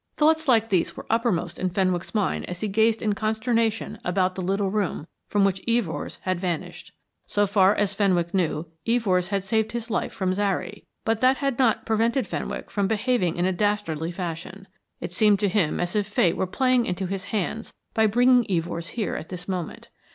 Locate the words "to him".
15.41-15.79